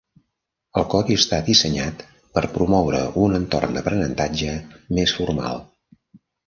[0.81, 2.01] El codi està dissenyat
[2.39, 4.59] per promoure un entorn d'aprenentatge
[5.01, 5.65] més formal.